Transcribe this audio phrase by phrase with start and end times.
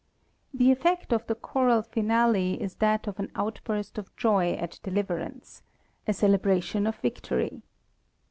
[0.51, 5.61] The effect of the Choral Finale is that of an outburst of joy at deliverance,
[6.07, 7.61] a celebration of victory.